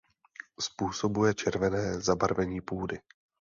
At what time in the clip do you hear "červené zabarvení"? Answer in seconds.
1.33-2.61